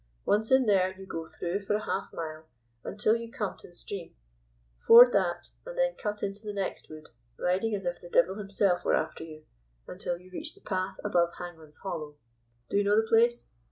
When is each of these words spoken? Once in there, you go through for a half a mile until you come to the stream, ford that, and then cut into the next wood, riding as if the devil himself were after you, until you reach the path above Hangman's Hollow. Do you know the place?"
Once 0.25 0.51
in 0.51 0.65
there, 0.65 0.95
you 0.99 1.05
go 1.05 1.27
through 1.27 1.59
for 1.59 1.75
a 1.75 1.85
half 1.85 2.11
a 2.11 2.15
mile 2.15 2.47
until 2.83 3.15
you 3.15 3.31
come 3.31 3.55
to 3.55 3.67
the 3.67 3.73
stream, 3.73 4.15
ford 4.79 5.13
that, 5.13 5.51
and 5.63 5.77
then 5.77 5.93
cut 5.93 6.23
into 6.23 6.43
the 6.43 6.53
next 6.55 6.89
wood, 6.89 7.09
riding 7.37 7.75
as 7.75 7.85
if 7.85 8.01
the 8.01 8.09
devil 8.09 8.33
himself 8.33 8.83
were 8.83 8.95
after 8.95 9.23
you, 9.23 9.45
until 9.87 10.17
you 10.17 10.31
reach 10.33 10.55
the 10.55 10.61
path 10.61 10.97
above 11.05 11.33
Hangman's 11.37 11.77
Hollow. 11.83 12.15
Do 12.67 12.77
you 12.77 12.83
know 12.83 12.99
the 12.99 13.05
place?" 13.07 13.49